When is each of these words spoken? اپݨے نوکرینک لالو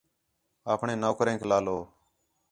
اپݨے 0.73 0.93
نوکرینک 1.01 1.41
لالو 1.49 1.77